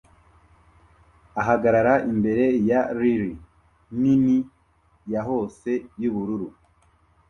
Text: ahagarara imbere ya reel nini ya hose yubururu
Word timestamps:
ahagarara 1.41 1.93
imbere 2.11 2.45
ya 2.69 2.81
reel 2.99 3.25
nini 4.01 4.37
ya 5.11 5.21
hose 5.27 5.71
yubururu 6.01 6.47